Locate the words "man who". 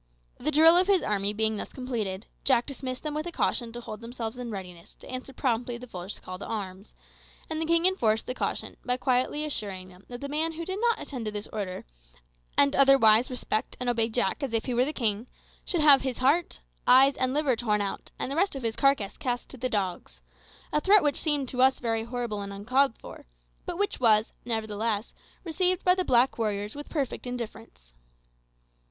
10.27-10.65